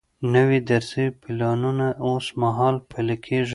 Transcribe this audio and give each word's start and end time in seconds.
نوي 0.35 0.59
درسي 0.71 1.05
پلانونه 1.21 1.87
اوس 2.07 2.25
مهال 2.41 2.75
پلي 2.89 3.17
کیږي. 3.25 3.49